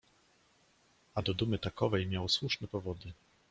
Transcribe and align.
A 1.15 1.21
do 1.21 1.33
dumy 1.33 1.59
takowej 1.59 2.07
miał 2.07 2.29
słuszne 2.29 2.67
powody 2.67 3.11